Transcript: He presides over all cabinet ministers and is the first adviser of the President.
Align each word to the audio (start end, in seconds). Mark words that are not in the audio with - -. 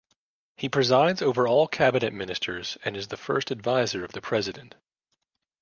He 0.57 0.67
presides 0.67 1.21
over 1.21 1.47
all 1.47 1.67
cabinet 1.67 2.11
ministers 2.11 2.75
and 2.83 2.97
is 2.97 3.09
the 3.09 3.17
first 3.17 3.51
adviser 3.51 4.03
of 4.03 4.13
the 4.13 4.21
President. 4.21 4.73